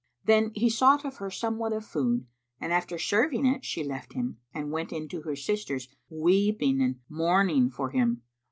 [0.25, 2.25] Then he sought of her somewhat of food
[2.59, 6.99] and after serving it she left him, and went in to her sisters, weeping and
[7.07, 8.23] mourning for him.